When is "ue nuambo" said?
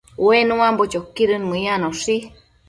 0.25-0.83